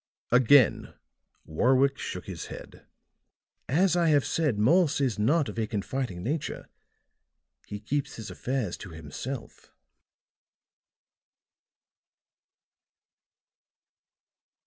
Again 0.31 0.95
Warwick 1.45 1.99
shook 1.99 2.25
his 2.25 2.47
head. 2.47 2.87
"As 3.69 3.95
I 3.95 4.07
have 4.07 4.25
said, 4.25 4.57
Morse 4.57 4.99
is 4.99 5.19
not 5.19 5.47
of 5.47 5.59
a 5.59 5.67
confiding 5.67 6.23
nature. 6.23 6.67
He 7.67 7.79
keeps 7.79 8.15
his 8.15 8.31
affairs 8.31 8.77
to 8.77 8.89
himself." 8.89 9.71